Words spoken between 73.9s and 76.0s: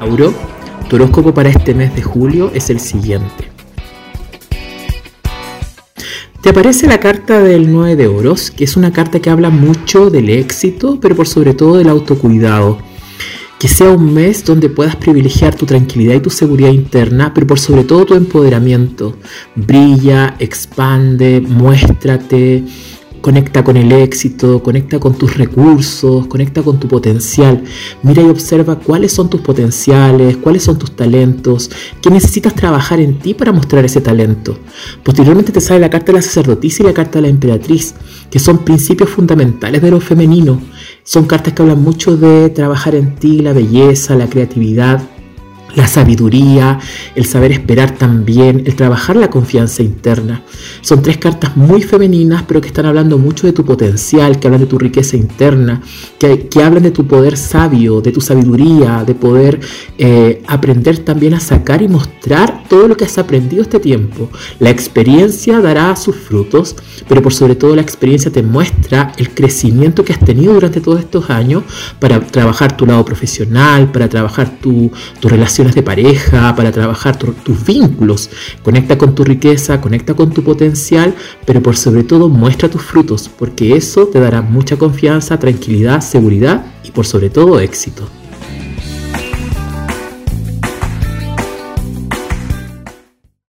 para trabajar tu, tu relación de